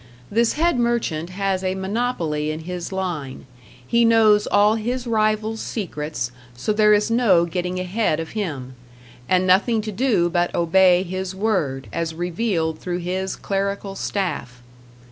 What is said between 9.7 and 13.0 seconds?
to do but obey His Word, as revealed through